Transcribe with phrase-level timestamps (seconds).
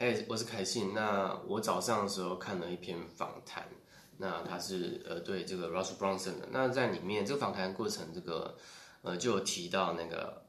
[0.00, 0.94] 哎，我是凯信。
[0.94, 3.68] 那我早上的时候看了一篇访谈，
[4.16, 6.48] 那他是呃对这个 Russell Brunson 的。
[6.50, 8.56] 那在里面这个访谈过程，这个
[9.02, 10.42] 呃就有提到那个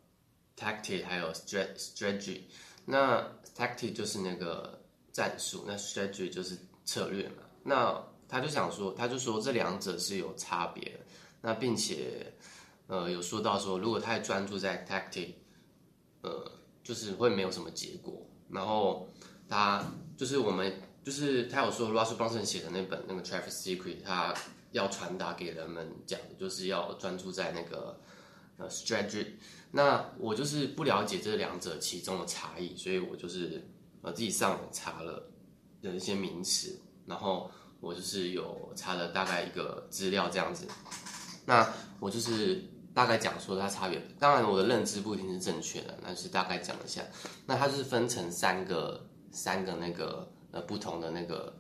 [0.58, 2.44] tactic 还有 strategy。
[2.86, 7.44] 那 tactic 就是那个战术，那 strategy 就是策略嘛。
[7.62, 11.00] 那他就想说，他就说这两者是有差别的。
[11.42, 12.34] 那并且
[12.88, 15.34] 呃有说到说，如果太专注在 tactic，
[16.22, 16.50] 呃
[16.82, 18.26] 就是会没有什么结果。
[18.50, 19.08] 然后
[19.52, 19.84] 他
[20.16, 24.34] 就是我们，就是他有说，Russell Brunson 写的那本那个 Traffic Secret，他
[24.72, 28.00] 要传达给人们讲的就是要专注在那个
[28.56, 29.26] 呃 strategy。
[29.72, 33.68] 那我就是不了解这两者其中的差异，所以我就是
[34.02, 35.30] 呃自己上网查了
[35.82, 40.66] 的一些名词，然后我就是有查了大概一个资料这样子。
[41.46, 41.68] 那
[42.00, 42.64] 我就是
[42.94, 47.02] 大概讲说它差别，当然我的认知不一定是正确的，但是大概讲一下。
[47.48, 49.08] 那它就是分成三个。
[49.32, 51.56] 三个那个呃不同的那个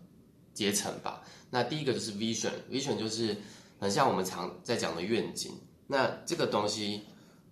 [0.53, 1.23] 阶层吧。
[1.49, 3.35] 那第一个就是 vision，vision 就是
[3.79, 5.51] 很像我们常在讲的愿景。
[5.87, 7.03] 那这个东西，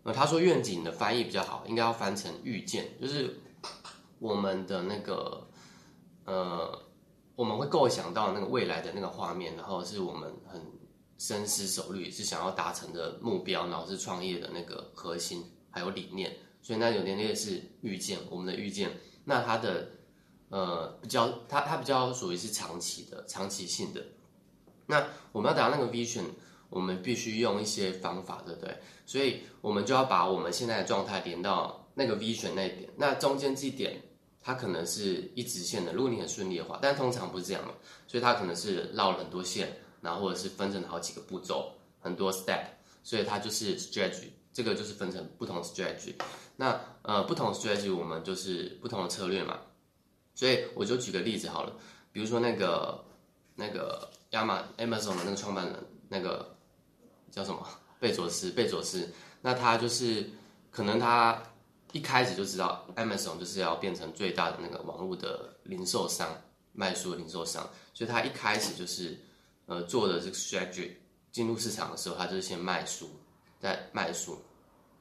[0.04, 3.40] 呃，他说愿景的翻译比较好，应该要翻成预见，就是
[4.20, 5.46] 我们的那个
[6.26, 6.82] 呃，
[7.36, 10.62] 我们会构想到那个未来的那个画面，然后是我们很
[11.18, 16.34] 深思熟虑是想要达成的目标，然后是创业的那个核心还有理念。
[16.62, 18.92] 所以那有点类似预见，我们的预见。
[19.26, 19.90] 那它的
[20.50, 24.04] 呃，比较它它比较属于是长期的、长期性的。
[24.88, 26.24] 那我们要达到那个 vision，
[26.70, 28.76] 我们必须用一些方法，对不对？
[29.06, 32.90] 所以我们就要把我们现在的状态连到那个 vision 那一点。
[32.98, 34.02] 那中间这一点，
[34.42, 37.74] 它可能是一直线的，如果你很顺利的话，但通常不是这样嘛，
[38.08, 42.66] 所以它可能是绕了很多线，然后或者是分成好几个步骤，很多 step，
[43.04, 46.16] 所以它就是 strategy，这个就是分成不同 strategy。
[46.56, 49.60] 那呃，不同 strategy 我们就是不同的策略嘛。
[50.40, 51.76] 所以我就举个例子好了，
[52.14, 53.04] 比如说那个
[53.56, 55.76] 那个亚马 Amazon 的那个创办人，
[56.08, 56.56] 那个
[57.30, 57.68] 叫什么？
[58.00, 59.12] 贝佐斯，贝佐斯，
[59.42, 60.30] 那他就是
[60.72, 61.44] 可能他
[61.92, 66.30] 一开始就知道 Amazon 就是要变成最大的那个网络的零售商，
[66.72, 69.20] 卖书的零售商，所以他一开始就是
[69.66, 70.92] 呃做的这个 strategy，
[71.34, 73.10] 进入市场的时候，他就是先卖书，
[73.60, 74.42] 再卖书，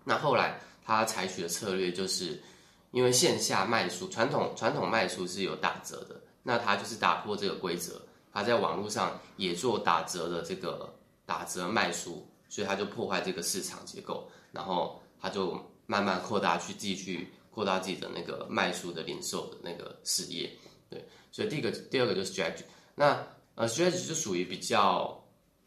[0.02, 2.42] 那后来他采取的策略就是。
[2.90, 8.00] 因为线下卖书，传统传统卖书是有打折的，那他就是打破这个规则，
[8.32, 10.94] 他在网络上也做打折的这个
[11.26, 20.50] 打折卖书，所以他就破坏这个市场结构，然后他就慢慢扩大去继续扩大自己的那个卖书的零售的那个事业，
[20.88, 22.62] 对，所以第一个第二个就是 strategy，
[22.94, 23.22] 那
[23.54, 25.22] 呃 strategy 就属于比较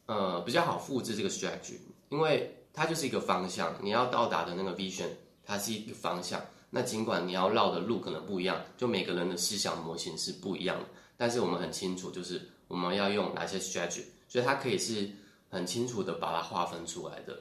[0.08, 1.78] 呃比较好复制这个 strategy，
[2.10, 5.10] 因为它就是一个方向，你要到达的那个 vision，
[5.46, 6.42] 它是一个方向。
[6.74, 10.86] 那尽管你要绕的路可能不一样，就每个人的思想模型是不一样的，
[11.18, 15.10] 但是我们很清楚，就是我们要用哪些 strategy，所以它可以是
[15.50, 17.38] 很清楚的把它划分出来的。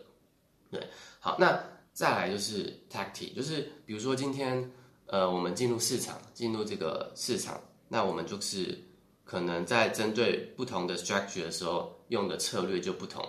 [0.69, 0.85] 对，
[1.21, 4.69] 好，那再来就是 tactic，就是比如说今天
[5.07, 8.77] 呃我们进入市场，进入这个市场，那我们就是
[9.25, 13.25] 可能在针对不同的 strategy 的时候用的策略就不同，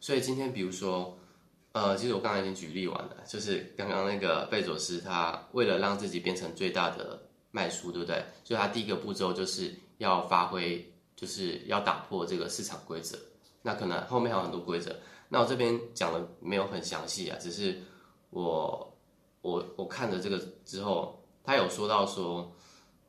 [0.00, 1.16] 所以今天比如说。
[1.74, 7.20] 呃，其实我刚才已经举例完了，就是刚刚那个贝佐斯，他为了让自己变成最大的
[7.50, 8.24] 卖书，对不对？
[8.44, 13.18] 所以他第一个步骤就是要发挥，就是要打破这个市场规则。
[13.62, 14.94] 那可能后面还有很多规则，
[15.28, 17.82] 那我这边讲的没有很详细啊，只是
[18.30, 18.96] 我
[19.42, 22.54] 我我看了这个之后，他有说到说，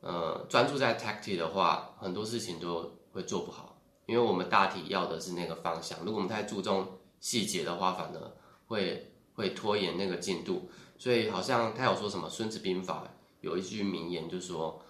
[0.00, 8.32] 呃，专注在 tactic 的话，很多事情都会做不好，因为我们大体要的是那个方向，如果我们太注重细节的话，反而
[8.66, 10.68] 会会拖延那个进度，
[10.98, 13.04] 所以好像他有说什么《孙子兵法》
[13.40, 14.82] 有一句名言，就是说，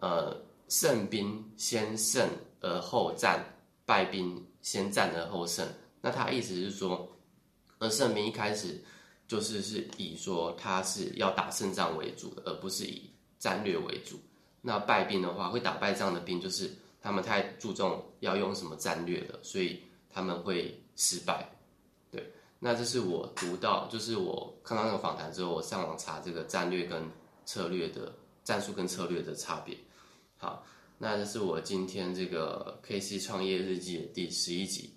[0.00, 0.36] 呃，
[0.68, 2.28] 胜兵先胜
[2.60, 3.44] 而后战，
[3.86, 5.66] 败兵先战而后胜。
[6.00, 7.08] 那他意思是说，
[7.78, 8.82] 而胜兵一开始
[9.26, 14.18] 就是是以说他是要打胜仗为主的，而不是以战略为主。
[14.60, 16.70] 那败兵的话，会打败仗的兵，就是
[17.00, 21.50] 他们太注重要用什么战略了，所以他们会失败。
[22.64, 27.06] 那这是我读到，就是我看到那个访谈之后，我上网查这个战略跟
[27.44, 28.10] 策略的
[28.42, 29.76] 战术跟策略的差别。
[30.38, 30.64] 好，
[30.96, 34.93] 那这是我今天这个 K C 创业日记的第十一集。